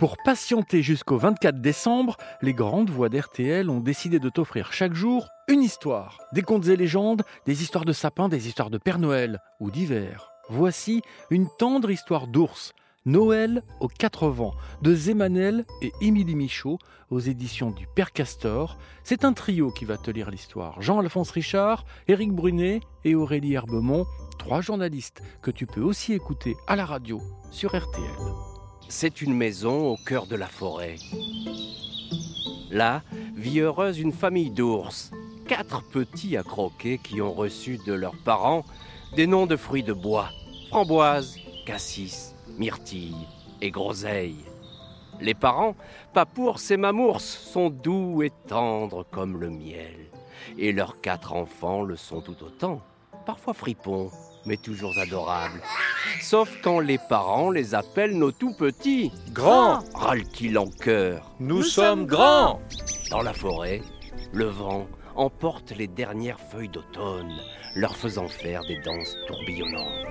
Pour 0.00 0.16
patienter 0.16 0.82
jusqu'au 0.82 1.18
24 1.18 1.60
décembre, 1.60 2.16
les 2.40 2.54
grandes 2.54 2.88
voix 2.88 3.10
d'RTL 3.10 3.68
ont 3.68 3.80
décidé 3.80 4.18
de 4.18 4.30
t'offrir 4.30 4.72
chaque 4.72 4.94
jour 4.94 5.28
une 5.46 5.62
histoire. 5.62 6.16
Des 6.32 6.40
contes 6.40 6.68
et 6.68 6.76
légendes, 6.76 7.22
des 7.44 7.62
histoires 7.62 7.84
de 7.84 7.92
sapins, 7.92 8.30
des 8.30 8.48
histoires 8.48 8.70
de 8.70 8.78
Père 8.78 8.98
Noël 8.98 9.42
ou 9.60 9.70
d'hiver. 9.70 10.30
Voici 10.48 11.02
une 11.28 11.48
tendre 11.58 11.90
histoire 11.90 12.28
d'ours. 12.28 12.72
Noël 13.04 13.62
aux 13.80 13.88
quatre 13.88 14.30
vents 14.30 14.54
de 14.80 14.94
Zémanel 14.94 15.66
et 15.82 15.92
Émilie 16.00 16.34
Michaud 16.34 16.78
aux 17.10 17.20
éditions 17.20 17.70
du 17.70 17.86
Père 17.94 18.12
Castor. 18.12 18.78
C'est 19.04 19.26
un 19.26 19.34
trio 19.34 19.70
qui 19.70 19.84
va 19.84 19.98
te 19.98 20.10
lire 20.10 20.30
l'histoire. 20.30 20.80
Jean-Alphonse 20.80 21.30
Richard, 21.30 21.84
Éric 22.08 22.32
Brunet 22.32 22.80
et 23.04 23.14
Aurélie 23.14 23.52
Herbemont, 23.52 24.06
trois 24.38 24.62
journalistes 24.62 25.20
que 25.42 25.50
tu 25.50 25.66
peux 25.66 25.82
aussi 25.82 26.14
écouter 26.14 26.56
à 26.68 26.74
la 26.74 26.86
radio 26.86 27.20
sur 27.50 27.76
RTL. 27.76 28.49
C'est 28.92 29.22
une 29.22 29.34
maison 29.34 29.92
au 29.92 29.96
cœur 29.96 30.26
de 30.26 30.34
la 30.34 30.48
forêt. 30.48 30.96
Là 32.72 33.02
vit 33.36 33.60
heureuse 33.60 34.00
une 34.00 34.12
famille 34.12 34.50
d'ours, 34.50 35.12
quatre 35.46 35.84
petits 35.90 36.36
à 36.36 36.42
croquer 36.42 36.98
qui 36.98 37.22
ont 37.22 37.32
reçu 37.32 37.78
de 37.86 37.92
leurs 37.92 38.16
parents 38.24 38.64
des 39.14 39.28
noms 39.28 39.46
de 39.46 39.54
fruits 39.56 39.84
de 39.84 39.92
bois 39.92 40.28
framboise, 40.70 41.36
cassis, 41.66 42.34
myrtille 42.58 43.28
et 43.60 43.70
groseille. 43.70 44.44
Les 45.20 45.34
parents, 45.34 45.76
Papours 46.12 46.58
et 46.70 46.76
Mamours, 46.76 47.20
sont 47.20 47.70
doux 47.70 48.24
et 48.24 48.32
tendres 48.48 49.06
comme 49.12 49.38
le 49.38 49.50
miel. 49.50 49.94
Et 50.58 50.72
leurs 50.72 51.00
quatre 51.00 51.32
enfants 51.32 51.82
le 51.82 51.94
sont 51.94 52.22
tout 52.22 52.42
autant, 52.42 52.80
parfois 53.24 53.54
fripons, 53.54 54.10
mais 54.46 54.56
toujours 54.56 54.96
adorables. 54.98 55.60
Sauf 56.20 56.50
quand 56.62 56.80
les 56.80 56.98
parents 56.98 57.50
les 57.50 57.74
appellent 57.74 58.16
nos 58.16 58.32
tout 58.32 58.54
petits. 58.54 59.12
Grands 59.32 59.80
râle-t-il 59.94 60.58
en 60.58 60.66
chœur. 60.66 61.30
Nous, 61.40 61.62
sommes 61.62 62.06
grands 62.06 62.60
Dans 63.10 63.22
la 63.22 63.32
forêt, 63.32 63.82
le 64.32 64.46
vent 64.46 64.86
emporte 65.16 65.72
les 65.76 65.88
dernières 65.88 66.40
feuilles 66.40 66.68
d'automne, 66.68 67.32
leur 67.74 67.96
faisant 67.96 68.28
faire 68.28 68.62
des 68.62 68.78
danses 68.80 69.16
tourbillonnantes. 69.26 70.06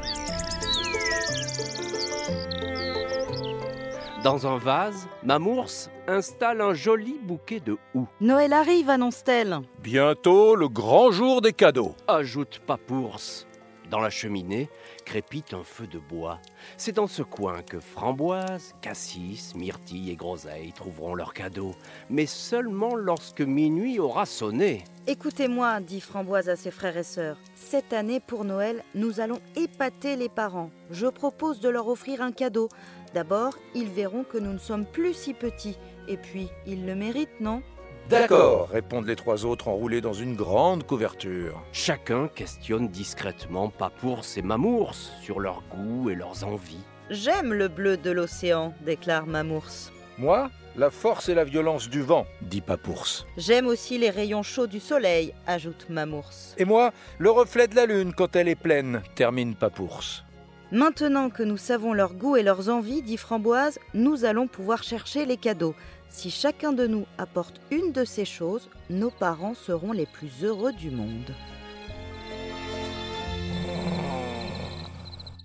Dans 4.23 4.45
un 4.45 4.57
vase, 4.57 5.07
Mamours 5.23 5.89
installe 6.07 6.59
un 6.59 6.73
joli 6.73 7.17
bouquet 7.23 7.61
de 7.61 7.77
houx. 7.95 8.07
Noël 8.19 8.51
arrive, 8.51 8.89
annonce-t-elle. 8.89 9.59
Bientôt 9.81 10.55
le 10.55 10.67
grand 10.67 11.09
jour 11.11 11.41
des 11.41 11.53
cadeaux. 11.53 11.95
Ajoute 12.07 12.59
Papours. 12.67 13.45
Dans 13.89 13.99
la 13.99 14.11
cheminée 14.11 14.69
crépite 15.03 15.53
un 15.53 15.63
feu 15.63 15.87
de 15.87 15.97
bois. 15.97 16.39
C'est 16.77 16.91
dans 16.91 17.07
ce 17.07 17.23
coin 17.23 17.63
que 17.63 17.79
framboise, 17.79 18.75
cassis, 18.81 19.55
myrtille 19.55 20.11
et 20.11 20.15
groseille 20.15 20.73
trouveront 20.73 21.15
leurs 21.15 21.33
cadeaux, 21.33 21.73
mais 22.09 22.27
seulement 22.27 22.95
lorsque 22.95 23.41
minuit 23.41 23.99
aura 23.99 24.27
sonné. 24.27 24.83
Écoutez-moi, 25.07 25.79
dit 25.79 26.01
Framboise 26.01 26.49
à 26.49 26.55
ses 26.55 26.69
frères 26.69 26.97
et 26.97 27.03
sœurs. 27.03 27.37
Cette 27.55 27.93
année, 27.93 28.19
pour 28.19 28.45
Noël, 28.45 28.83
nous 28.93 29.19
allons 29.19 29.39
épater 29.55 30.15
les 30.15 30.29
parents. 30.29 30.69
Je 30.91 31.07
propose 31.07 31.59
de 31.59 31.69
leur 31.69 31.87
offrir 31.87 32.21
un 32.21 32.31
cadeau. 32.31 32.69
D'abord, 33.15 33.57
ils 33.73 33.89
verront 33.89 34.23
que 34.23 34.37
nous 34.37 34.53
ne 34.53 34.59
sommes 34.59 34.85
plus 34.85 35.15
si 35.15 35.33
petits. 35.33 35.79
Et 36.07 36.17
puis, 36.17 36.49
ils 36.67 36.85
le 36.85 36.93
méritent, 36.93 37.41
non? 37.41 37.63
D'accord, 38.09 38.69
répondent 38.69 39.05
les 39.05 39.15
trois 39.15 39.45
autres 39.45 39.67
enroulés 39.67 40.01
dans 40.01 40.13
une 40.13 40.35
grande 40.35 40.83
couverture. 40.83 41.61
Chacun 41.71 42.27
questionne 42.27 42.87
discrètement 42.87 43.69
Papours 43.69 44.25
et 44.35 44.41
Mamours 44.41 44.95
sur 45.21 45.39
leurs 45.39 45.61
goûts 45.69 46.09
et 46.09 46.15
leurs 46.15 46.43
envies. 46.43 46.83
J'aime 47.11 47.53
le 47.53 47.67
bleu 47.67 47.97
de 47.97 48.09
l'océan, 48.09 48.73
déclare 48.83 49.27
Mamours. 49.27 49.91
Moi, 50.17 50.49
la 50.75 50.89
force 50.89 51.29
et 51.29 51.35
la 51.35 51.43
violence 51.43 51.87
du 51.87 52.01
vent, 52.01 52.25
dit 52.41 52.61
Papours. 52.61 53.27
J'aime 53.37 53.67
aussi 53.67 53.99
les 53.99 54.09
rayons 54.09 54.41
chauds 54.41 54.65
du 54.65 54.79
soleil, 54.79 55.35
ajoute 55.45 55.85
Mamours. 55.87 56.55
Et 56.57 56.65
moi, 56.65 56.91
le 57.19 57.29
reflet 57.29 57.67
de 57.67 57.75
la 57.75 57.85
lune 57.85 58.13
quand 58.13 58.35
elle 58.35 58.47
est 58.47 58.55
pleine, 58.55 59.03
termine 59.13 59.53
Papours. 59.53 60.23
Maintenant 60.71 61.31
que 61.31 61.41
nous 61.41 61.57
savons 61.57 61.93
leurs 61.93 62.13
goûts 62.13 62.37
et 62.37 62.43
leurs 62.43 62.69
envies, 62.69 63.01
dit 63.01 63.17
Framboise, 63.17 63.79
nous 63.95 64.23
allons 64.23 64.45
pouvoir 64.47 64.83
chercher 64.83 65.25
les 65.25 65.37
cadeaux. 65.37 65.73
Si 66.09 66.31
chacun 66.31 66.73
de 66.73 66.87
nous 66.87 67.05
apporte 67.17 67.61
une 67.71 67.91
de 67.91 68.03
ces 68.03 68.25
choses, 68.25 68.69
nos 68.89 69.11
parents 69.11 69.53
seront 69.53 69.91
les 69.91 70.05
plus 70.05 70.43
heureux 70.43 70.73
du 70.73 70.91
monde. 70.91 71.33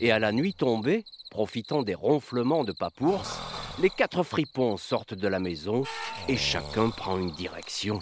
Et 0.00 0.10
à 0.10 0.18
la 0.18 0.32
nuit 0.32 0.54
tombée, 0.54 1.04
profitant 1.30 1.82
des 1.82 1.94
ronflements 1.94 2.64
de 2.64 2.72
Papours, 2.72 3.24
les 3.80 3.90
quatre 3.90 4.22
fripons 4.22 4.76
sortent 4.76 5.14
de 5.14 5.28
la 5.28 5.38
maison 5.38 5.84
et 6.28 6.36
chacun 6.36 6.90
prend 6.90 7.18
une 7.18 7.30
direction. 7.30 8.00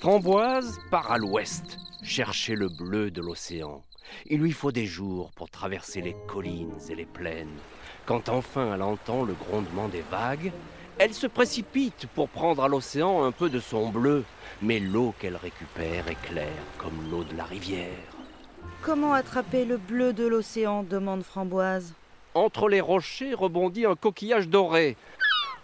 Framboise 0.00 0.78
part 0.90 1.10
à 1.10 1.18
l'ouest, 1.18 1.78
chercher 2.02 2.54
le 2.54 2.68
bleu 2.68 3.10
de 3.10 3.22
l'océan. 3.22 3.82
Il 4.26 4.40
lui 4.40 4.52
faut 4.52 4.72
des 4.72 4.86
jours 4.86 5.30
pour 5.32 5.50
traverser 5.50 6.00
les 6.00 6.16
collines 6.26 6.78
et 6.88 6.94
les 6.94 7.06
plaines. 7.06 7.56
Quand 8.06 8.28
enfin 8.28 8.74
elle 8.74 8.82
entend 8.82 9.24
le 9.24 9.34
grondement 9.34 9.88
des 9.88 10.04
vagues, 10.10 10.52
elle 10.98 11.14
se 11.14 11.26
précipite 11.26 12.06
pour 12.14 12.28
prendre 12.28 12.62
à 12.62 12.68
l'océan 12.68 13.24
un 13.24 13.32
peu 13.32 13.50
de 13.50 13.58
son 13.58 13.88
bleu, 13.88 14.24
mais 14.62 14.78
l'eau 14.78 15.14
qu'elle 15.18 15.36
récupère 15.36 16.08
est 16.08 16.20
claire 16.22 16.48
comme 16.78 17.10
l'eau 17.10 17.24
de 17.24 17.36
la 17.36 17.44
rivière. 17.44 17.88
Comment 18.82 19.12
attraper 19.12 19.64
le 19.64 19.76
bleu 19.76 20.12
de 20.12 20.26
l'océan 20.26 20.82
demande 20.82 21.22
Framboise. 21.22 21.94
Entre 22.34 22.68
les 22.68 22.80
rochers 22.80 23.34
rebondit 23.34 23.86
un 23.86 23.96
coquillage 23.96 24.48
doré. 24.48 24.96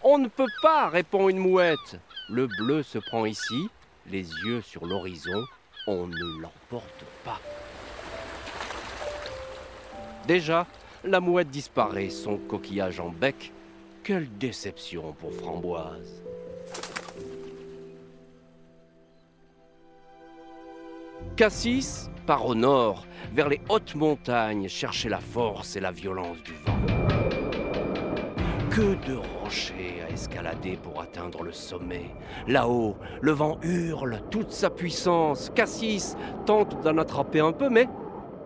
On 0.03 0.19
ne 0.19 0.29
peut 0.29 0.49
pas, 0.63 0.89
répond 0.89 1.29
une 1.29 1.39
mouette. 1.39 2.01
Le 2.29 2.47
bleu 2.47 2.83
se 2.83 2.99
prend 2.99 3.27
ici, 3.27 3.69
les 4.07 4.23
yeux 4.45 4.63
sur 4.63 4.87
l'horizon, 4.87 5.45
on 5.87 6.07
ne 6.07 6.41
l'emporte 6.41 7.05
pas. 7.25 7.41
Déjà, 10.27 10.67
la 11.05 11.21
mouette 11.21 11.51
disparaît, 11.51 12.11
son 12.11 12.37
coquillage 12.37 13.01
en 13.01 13.09
bec. 13.09 13.53
Quelle 14.03 14.29
déception 14.39 15.15
pour 15.19 15.33
Framboise. 15.33 16.23
Cassis 21.37 22.11
part 22.27 22.47
au 22.47 22.55
nord, 22.55 23.07
vers 23.33 23.49
les 23.49 23.61
hautes 23.69 23.95
montagnes, 23.95 24.69
chercher 24.69 25.09
la 25.09 25.21
force 25.21 25.77
et 25.77 25.81
la 25.81 25.91
violence 25.91 26.43
du 26.43 26.53
vent. 26.65 26.77
Que 28.71 28.95
de 29.09 29.17
rochers 29.17 30.03
à 30.07 30.13
escalader 30.13 30.79
pour 30.83 31.01
atteindre 31.01 31.43
le 31.43 31.53
sommet. 31.53 32.11
Là-haut, 32.47 32.97
le 33.21 33.33
vent 33.33 33.59
hurle 33.63 34.21
toute 34.31 34.53
sa 34.53 34.71
puissance. 34.71 35.51
Cassis 35.55 36.15
tente 36.47 36.81
d'en 36.83 36.99
attraper 36.99 37.41
un 37.41 37.53
peu, 37.53 37.69
mais 37.69 37.89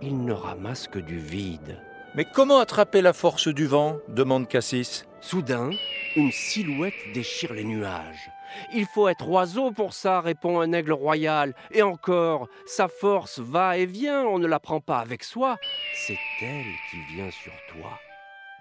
il 0.05 0.25
ne 0.25 0.33
ramasse 0.33 0.87
que 0.87 0.99
du 0.99 1.19
vide. 1.19 1.81
Mais 2.15 2.25
comment 2.25 2.59
attraper 2.59 3.01
la 3.01 3.13
force 3.13 3.49
du 3.49 3.67
vent 3.67 3.97
demande 4.09 4.47
Cassis. 4.47 5.07
Soudain, 5.21 5.71
une 6.17 6.31
silhouette 6.31 6.95
déchire 7.15 7.55
les 7.55 7.65
nuages. 7.65 8.31
Il 8.73 8.87
faut 8.87 9.09
être 9.09 9.29
oiseau 9.29 9.73
pour 9.73 9.95
ça, 9.95 10.21
répond 10.21 10.61
un 10.61 10.73
aigle 10.73 10.93
royal. 10.93 11.55
Et 11.73 11.83
encore, 11.83 12.49
sa 12.67 12.89
force 12.89 13.41
va 13.41 13.79
et 13.79 13.87
vient, 13.87 14.25
on 14.25 14.39
ne 14.39 14.47
la 14.47 14.61
prend 14.61 14.81
pas 14.81 14.99
avec 14.99 15.25
soi. 15.25 15.57
C'est 15.95 16.19
elle 16.43 16.75
qui 16.91 17.15
vient 17.15 17.31
sur 17.31 17.55
toi. 17.73 17.99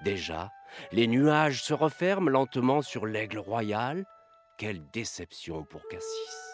Déjà, 0.04 0.50
les 0.92 1.08
nuages 1.08 1.62
se 1.62 1.74
referment 1.74 2.30
lentement 2.30 2.82
sur 2.82 3.06
l'aigle 3.06 3.40
royal. 3.40 4.06
Quelle 4.58 4.82
déception 4.92 5.64
pour 5.64 5.82
Cassis. 5.90 6.53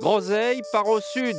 Groseille 0.00 0.62
part 0.70 0.86
au 0.86 1.00
sud, 1.00 1.36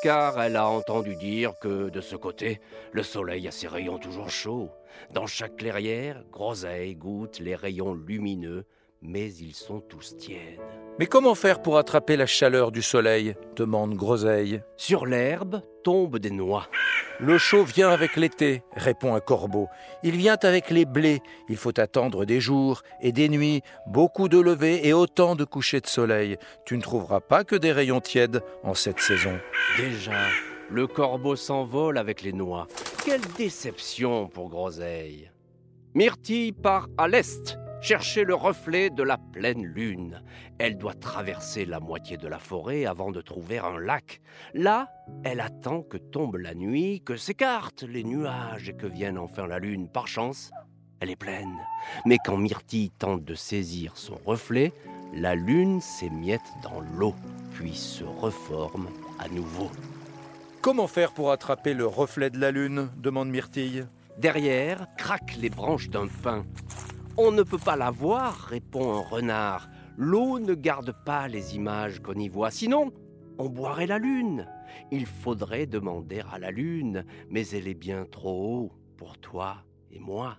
car 0.00 0.40
elle 0.40 0.54
a 0.54 0.68
entendu 0.68 1.16
dire 1.16 1.54
que 1.60 1.88
de 1.90 2.00
ce 2.00 2.14
côté, 2.14 2.60
le 2.92 3.02
soleil 3.02 3.48
a 3.48 3.50
ses 3.50 3.66
rayons 3.66 3.98
toujours 3.98 4.30
chauds. 4.30 4.70
Dans 5.10 5.26
chaque 5.26 5.56
clairière, 5.56 6.22
Groseille 6.30 6.94
goûte 6.94 7.40
les 7.40 7.56
rayons 7.56 7.94
lumineux, 7.94 8.64
mais 9.02 9.32
ils 9.34 9.54
sont 9.54 9.80
tous 9.80 10.16
tièdes. 10.16 10.60
Mais 10.98 11.06
comment 11.06 11.34
faire 11.34 11.60
pour 11.60 11.76
attraper 11.76 12.16
la 12.16 12.26
chaleur 12.26 12.72
du 12.72 12.82
soleil 12.82 13.34
demande 13.54 13.94
Groseille. 13.94 14.62
Sur 14.76 15.04
l'herbe 15.04 15.60
tombent 15.84 16.18
des 16.18 16.30
noix. 16.30 16.66
Le 17.20 17.38
chaud 17.38 17.64
vient 17.64 17.90
avec 17.90 18.16
l'été, 18.16 18.62
répond 18.72 19.14
un 19.14 19.20
corbeau. 19.20 19.68
Il 20.02 20.16
vient 20.16 20.38
avec 20.42 20.70
les 20.70 20.84
blés. 20.84 21.20
Il 21.48 21.56
faut 21.56 21.78
attendre 21.78 22.24
des 22.24 22.40
jours 22.40 22.82
et 23.00 23.12
des 23.12 23.28
nuits, 23.28 23.62
beaucoup 23.86 24.28
de 24.28 24.38
levées 24.38 24.86
et 24.86 24.92
autant 24.92 25.36
de 25.36 25.44
couchers 25.44 25.80
de 25.80 25.86
soleil. 25.86 26.36
Tu 26.64 26.76
ne 26.76 26.82
trouveras 26.82 27.20
pas 27.20 27.44
que 27.44 27.56
des 27.56 27.72
rayons 27.72 28.00
tièdes 28.00 28.42
en 28.62 28.74
cette 28.74 29.00
saison. 29.00 29.38
Déjà, 29.76 30.12
le 30.70 30.86
corbeau 30.86 31.36
s'envole 31.36 31.98
avec 31.98 32.22
les 32.22 32.32
noix. 32.32 32.66
Quelle 33.04 33.20
déception 33.36 34.28
pour 34.28 34.48
Groseille. 34.48 35.30
Myrtille 35.94 36.52
part 36.52 36.88
à 36.98 37.08
l'est, 37.08 37.58
chercher 37.80 38.24
le 38.24 38.34
reflet 38.34 38.90
de 38.90 39.02
la 39.02 39.18
pleine 39.18 39.64
lune. 39.64 40.22
Elle 40.58 40.78
doit 40.78 40.94
traverser 40.94 41.64
la 41.64 41.80
moitié 41.80 42.16
de 42.16 42.28
la 42.28 42.38
forêt 42.38 42.86
avant 42.86 43.10
de 43.10 43.20
trouver 43.20 43.58
un 43.58 43.78
lac. 43.78 44.20
Là, 44.54 44.90
elle 45.24 45.40
attend 45.40 45.82
que 45.82 45.96
tombe 45.96 46.36
la 46.36 46.54
nuit, 46.54 47.02
que 47.04 47.16
s'écartent 47.16 47.84
les 47.84 48.04
nuages 48.04 48.68
et 48.68 48.74
que 48.74 48.86
vienne 48.86 49.18
enfin 49.18 49.46
la 49.46 49.58
lune. 49.58 49.88
Par 49.88 50.08
chance, 50.08 50.50
elle 51.00 51.10
est 51.10 51.16
pleine. 51.16 51.58
Mais 52.04 52.18
quand 52.24 52.36
Myrtille 52.36 52.90
tente 52.90 53.24
de 53.24 53.34
saisir 53.34 53.96
son 53.96 54.18
reflet, 54.24 54.72
la 55.14 55.34
lune 55.34 55.80
s'émiette 55.80 56.40
dans 56.62 56.80
l'eau, 56.80 57.14
puis 57.52 57.74
se 57.74 58.04
reforme 58.04 58.88
à 59.18 59.28
nouveau. 59.28 59.70
Comment 60.60 60.88
faire 60.88 61.12
pour 61.12 61.30
attraper 61.30 61.74
le 61.74 61.86
reflet 61.86 62.30
de 62.30 62.38
la 62.38 62.50
lune? 62.50 62.90
demande 62.96 63.30
Myrtille. 63.30 63.86
Derrière 64.18 64.86
craquent 64.96 65.36
les 65.36 65.50
branches 65.50 65.90
d'un 65.90 66.08
pin. 66.08 66.44
On 67.18 67.32
ne 67.32 67.42
peut 67.42 67.58
pas 67.58 67.76
la 67.76 67.90
voir, 67.90 68.34
répond 68.34 68.92
un 68.92 69.00
renard. 69.00 69.70
L'eau 69.96 70.38
ne 70.38 70.52
garde 70.52 70.92
pas 71.04 71.28
les 71.28 71.56
images 71.56 72.00
qu'on 72.00 72.14
y 72.14 72.28
voit, 72.28 72.50
sinon 72.50 72.92
on 73.38 73.48
boirait 73.48 73.86
la 73.86 73.98
lune. 73.98 74.46
Il 74.90 75.06
faudrait 75.06 75.66
demander 75.66 76.22
à 76.30 76.38
la 76.38 76.50
lune, 76.50 77.06
mais 77.30 77.48
elle 77.48 77.68
est 77.68 77.74
bien 77.74 78.04
trop 78.04 78.56
haut 78.56 78.72
pour 78.98 79.16
toi 79.18 79.56
et 79.90 79.98
moi. 79.98 80.36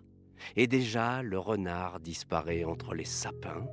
Et 0.55 0.67
déjà 0.67 1.23
le 1.23 1.39
renard 1.39 1.99
disparaît 1.99 2.63
entre 2.63 2.93
les 2.93 3.05
sapins. 3.05 3.65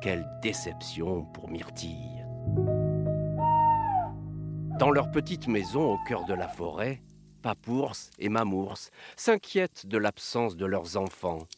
Quelle 0.00 0.24
déception 0.40 1.24
pour 1.24 1.48
Myrtille. 1.48 2.24
Dans 4.78 4.90
leur 4.92 5.10
petite 5.10 5.48
maison 5.48 5.94
au 5.94 5.98
cœur 6.06 6.24
de 6.24 6.34
la 6.34 6.48
forêt, 6.48 7.02
Papours 7.42 7.96
et 8.18 8.28
Mamours 8.28 8.90
s'inquiètent 9.16 9.86
de 9.86 9.98
l'absence 9.98 10.56
de 10.56 10.66
leurs 10.66 10.96
enfants. 10.96 11.48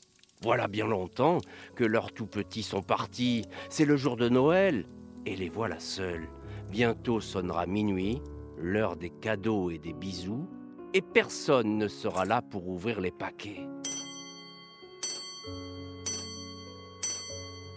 Voilà 0.47 0.69
bien 0.69 0.87
longtemps 0.87 1.39
que 1.75 1.83
leurs 1.83 2.13
tout 2.13 2.29
petits 2.29 2.63
sont 2.63 2.81
partis. 2.81 3.47
C'est 3.69 3.85
le 3.85 3.97
jour 3.97 4.17
de 4.17 4.29
Noël 4.29 4.87
et 5.27 5.35
les 5.35 5.49
voilà 5.49 5.81
seuls. 5.81 6.29
Bientôt 6.71 7.21
sonnera 7.21 7.67
minuit, 7.67 8.23
l'heure 8.57 8.95
des 8.95 9.11
cadeaux 9.11 9.73
et 9.73 9.79
des 9.79 9.93
bisous, 9.93 10.49
et 10.95 11.03
personne 11.03 11.79
ne 11.79 11.89
sera 11.89 12.25
là 12.25 12.43
pour 12.43 12.69
ouvrir 12.69 13.01
les 13.01 13.11
paquets. 13.11 13.67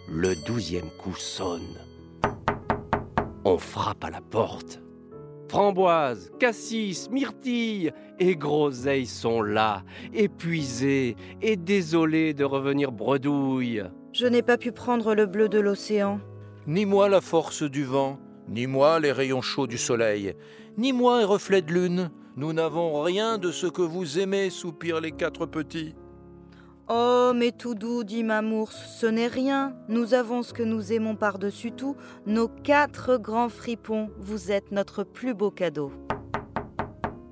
Le 0.07 0.35
douzième 0.45 0.91
coup 0.91 1.15
sonne. 1.15 1.75
On 3.45 3.57
frappe 3.57 4.03
à 4.03 4.11
la 4.11 4.21
porte. 4.21 4.79
Framboise, 5.49 6.31
cassis, 6.39 7.09
myrtille 7.09 7.91
et 8.19 8.35
groseille 8.35 9.07
sont 9.07 9.41
là, 9.41 9.83
épuisés 10.13 11.15
et 11.41 11.55
désolés 11.55 12.35
de 12.35 12.43
revenir 12.43 12.91
bredouille. 12.91 13.83
Je 14.13 14.27
n'ai 14.27 14.43
pas 14.43 14.59
pu 14.59 14.71
prendre 14.71 15.15
le 15.15 15.25
bleu 15.25 15.49
de 15.49 15.59
l'océan. 15.59 16.19
Ni 16.67 16.85
moi 16.85 17.09
la 17.09 17.19
force 17.19 17.63
du 17.63 17.83
vent, 17.83 18.19
ni 18.47 18.67
moi 18.67 18.99
les 18.99 19.11
rayons 19.11 19.41
chauds 19.41 19.65
du 19.65 19.79
soleil, 19.79 20.35
ni 20.77 20.93
moi 20.93 21.17
un 21.17 21.25
reflet 21.25 21.63
de 21.63 21.73
lune. 21.73 22.11
Nous 22.35 22.53
n'avons 22.53 23.01
rien 23.01 23.39
de 23.39 23.51
ce 23.51 23.65
que 23.65 23.81
vous 23.81 24.19
aimez, 24.19 24.51
soupirent 24.51 25.01
les 25.01 25.11
quatre 25.11 25.47
petits. 25.47 25.95
Oh, 26.91 27.33
mais 27.35 27.51
tout 27.51 27.75
doux, 27.75 28.03
dit 28.03 28.23
Mamours, 28.23 28.71
ce 28.71 29.05
n'est 29.05 29.27
rien. 29.27 29.75
Nous 29.89 30.15
avons 30.15 30.41
ce 30.41 30.53
que 30.53 30.63
nous 30.63 30.91
aimons 30.91 31.15
par-dessus 31.15 31.71
tout, 31.71 31.95
nos 32.25 32.47
quatre 32.47 33.17
grands 33.17 33.49
fripons. 33.49 34.09
Vous 34.17 34.51
êtes 34.51 34.71
notre 34.71 35.03
plus 35.03 35.35
beau 35.35 35.51
cadeau. 35.51 35.91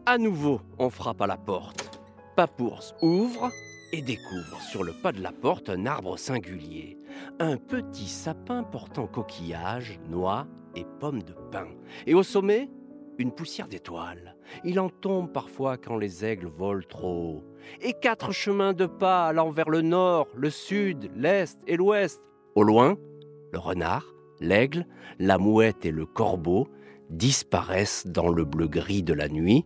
À 0.05 0.19
nouveau, 0.19 0.61
on 0.77 0.91
frappe 0.91 1.23
à 1.23 1.27
la 1.27 1.37
porte. 1.37 1.99
Papours 2.35 2.93
ouvre 3.01 3.49
et 3.93 4.03
découvre 4.03 4.61
sur 4.61 4.83
le 4.83 4.93
pas 4.93 5.11
de 5.11 5.23
la 5.23 5.31
porte 5.31 5.69
un 5.69 5.87
arbre 5.87 6.19
singulier. 6.19 6.99
Un 7.39 7.57
petit 7.57 8.07
sapin 8.07 8.61
portant 8.61 9.07
coquillages, 9.07 9.99
noix 10.07 10.45
et 10.75 10.85
pommes 10.99 11.23
de 11.23 11.33
pin. 11.51 11.65
Et 12.05 12.13
au 12.13 12.21
sommet, 12.21 12.69
une 13.17 13.31
poussière 13.31 13.67
d'étoiles. 13.67 14.35
Il 14.63 14.79
en 14.79 14.89
tombe 14.89 15.31
parfois 15.31 15.77
quand 15.77 15.97
les 15.97 16.23
aigles 16.23 16.47
volent 16.47 16.85
trop 16.87 17.07
haut. 17.07 17.43
Et 17.81 17.93
quatre 17.93 18.31
chemins 18.31 18.73
de 18.73 18.85
pas 18.85 19.27
allant 19.27 19.51
vers 19.51 19.69
le 19.69 19.81
nord, 19.81 20.27
le 20.35 20.49
sud, 20.49 21.11
l'est 21.15 21.57
et 21.67 21.75
l'ouest. 21.75 22.21
Au 22.55 22.63
loin, 22.63 22.97
le 23.51 23.59
renard, 23.59 24.05
l'aigle, 24.39 24.85
la 25.19 25.37
mouette 25.37 25.85
et 25.85 25.91
le 25.91 26.05
corbeau 26.05 26.67
disparaissent 27.09 28.07
dans 28.07 28.29
le 28.29 28.45
bleu-gris 28.45 29.03
de 29.03 29.13
la 29.13 29.29
nuit. 29.29 29.65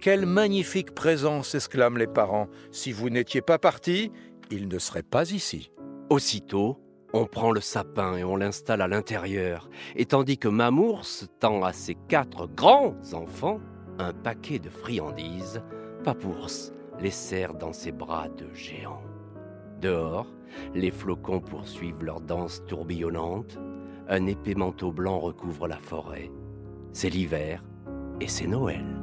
Quelle 0.00 0.26
magnifique 0.26 0.94
présence 0.94 1.54
exclament 1.54 1.98
les 1.98 2.06
parents. 2.06 2.48
Si 2.70 2.92
vous 2.92 3.10
n'étiez 3.10 3.42
pas 3.42 3.58
partis, 3.58 4.10
il 4.50 4.68
ne 4.68 4.78
serait 4.78 5.02
pas 5.02 5.30
ici. 5.30 5.70
Aussitôt, 6.08 6.78
on 7.12 7.26
prend 7.26 7.50
le 7.50 7.60
sapin 7.60 8.16
et 8.16 8.24
on 8.24 8.36
l'installe 8.36 8.82
à 8.82 8.88
l'intérieur, 8.88 9.68
et 9.96 10.06
tandis 10.06 10.38
que 10.38 10.48
Mamours 10.48 11.28
tend 11.38 11.62
à 11.62 11.72
ses 11.72 11.96
quatre 12.08 12.46
grands 12.46 12.96
enfants 13.12 13.60
un 13.98 14.12
paquet 14.12 14.58
de 14.58 14.70
friandises, 14.70 15.62
Papours 16.04 16.72
les 17.00 17.10
serre 17.10 17.54
dans 17.54 17.72
ses 17.72 17.92
bras 17.92 18.28
de 18.28 18.52
géant. 18.54 19.02
Dehors, 19.80 20.26
les 20.74 20.90
flocons 20.90 21.40
poursuivent 21.40 22.04
leur 22.04 22.20
danse 22.20 22.62
tourbillonnante, 22.66 23.58
un 24.08 24.26
épais 24.26 24.54
manteau 24.54 24.92
blanc 24.92 25.18
recouvre 25.18 25.68
la 25.68 25.78
forêt. 25.78 26.30
C'est 26.92 27.10
l'hiver 27.10 27.62
et 28.20 28.28
c'est 28.28 28.46
Noël. 28.46 28.99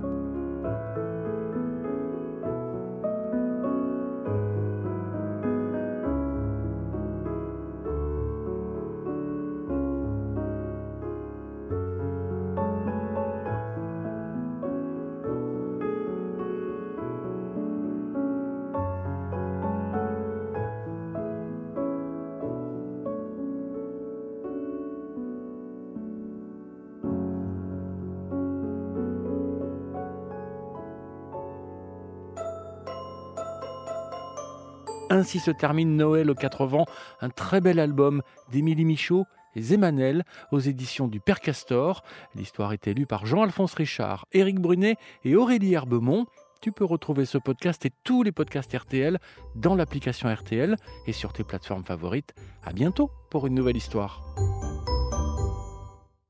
Ainsi 35.17 35.39
se 35.39 35.49
termine 35.49 35.97
Noël 35.97 36.29
aux 36.29 36.35
quatre 36.35 36.67
vents, 36.67 36.85
un 37.21 37.29
très 37.29 37.59
bel 37.59 37.79
album 37.79 38.21
d'Émilie 38.51 38.85
Michaud 38.85 39.25
et 39.55 39.61
Zémanel 39.63 40.23
aux 40.51 40.59
éditions 40.59 41.07
du 41.07 41.19
Père 41.19 41.39
Castor. 41.39 42.03
L'histoire 42.35 42.71
est 42.71 42.85
lue 42.85 43.07
par 43.07 43.25
Jean-Alphonse 43.25 43.73
Richard, 43.73 44.27
Éric 44.31 44.59
Brunet 44.59 44.95
et 45.25 45.35
Aurélie 45.35 45.73
Herbemont. 45.73 46.27
Tu 46.61 46.71
peux 46.71 46.85
retrouver 46.85 47.25
ce 47.25 47.39
podcast 47.39 47.83
et 47.88 47.91
tous 48.03 48.21
les 48.21 48.31
podcasts 48.31 48.77
RTL 48.77 49.17
dans 49.55 49.74
l'application 49.74 50.31
RTL 50.31 50.75
et 51.07 51.13
sur 51.13 51.33
tes 51.33 51.43
plateformes 51.43 51.83
favorites. 51.83 52.36
À 52.63 52.71
bientôt 52.71 53.09
pour 53.31 53.47
une 53.47 53.55
nouvelle 53.55 53.77
histoire. 53.77 54.21